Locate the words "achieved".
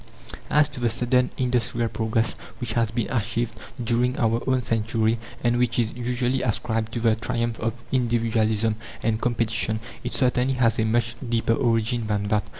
3.11-3.53